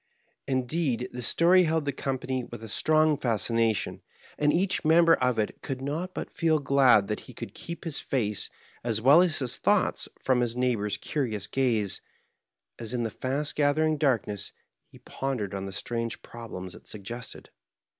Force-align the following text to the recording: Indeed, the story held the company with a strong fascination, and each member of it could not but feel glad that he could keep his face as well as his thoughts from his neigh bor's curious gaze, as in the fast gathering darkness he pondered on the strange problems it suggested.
Indeed, 0.47 1.09
the 1.11 1.21
story 1.21 1.65
held 1.65 1.85
the 1.85 1.91
company 1.91 2.43
with 2.43 2.63
a 2.63 2.67
strong 2.67 3.19
fascination, 3.19 4.01
and 4.35 4.51
each 4.51 4.83
member 4.83 5.13
of 5.17 5.37
it 5.37 5.61
could 5.61 5.79
not 5.79 6.15
but 6.15 6.31
feel 6.31 6.57
glad 6.57 7.07
that 7.07 7.19
he 7.29 7.35
could 7.35 7.53
keep 7.53 7.83
his 7.83 7.99
face 7.99 8.49
as 8.83 8.99
well 8.99 9.21
as 9.21 9.37
his 9.37 9.59
thoughts 9.59 10.09
from 10.19 10.39
his 10.41 10.57
neigh 10.57 10.73
bor's 10.73 10.97
curious 10.97 11.45
gaze, 11.45 12.01
as 12.79 12.95
in 12.95 13.03
the 13.03 13.11
fast 13.11 13.55
gathering 13.55 13.95
darkness 13.97 14.51
he 14.87 14.97
pondered 14.97 15.53
on 15.53 15.67
the 15.67 15.71
strange 15.71 16.23
problems 16.23 16.73
it 16.73 16.87
suggested. 16.87 17.51